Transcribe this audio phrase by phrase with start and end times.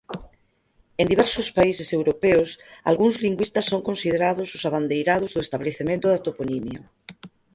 [1.01, 2.49] En diversos países europeos
[2.89, 6.81] algúns lingüistas son considerados os abandeirados do establecemento da toponimia.